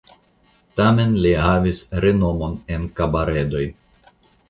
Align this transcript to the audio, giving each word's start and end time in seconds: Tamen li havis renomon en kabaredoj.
Tamen 0.81 1.13
li 1.27 1.35
havis 1.49 1.83
renomon 2.07 2.59
en 2.79 2.91
kabaredoj. 3.01 3.67